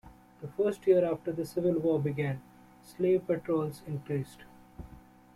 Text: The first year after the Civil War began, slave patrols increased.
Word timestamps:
The 0.41 0.47
first 0.47 0.87
year 0.87 1.05
after 1.05 1.31
the 1.31 1.45
Civil 1.45 1.73
War 1.77 1.99
began, 1.99 2.41
slave 2.81 3.27
patrols 3.27 3.83
increased. 3.85 4.39